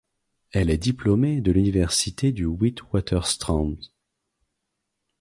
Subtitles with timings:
[0.49, 3.75] Elle est diplômée de l'université du Witwatersrand.